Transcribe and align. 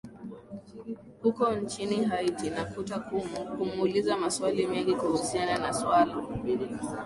huko 1.23 1.51
nchini 1.51 2.03
haiti 2.05 2.49
na 2.49 2.65
kuta 2.65 2.99
kumu 2.99 3.55
kumuuliza 3.57 4.17
maswali 4.17 4.67
mengi 4.67 4.93
kuhusiana 4.95 5.57
na 5.57 5.73
swala 5.73 6.17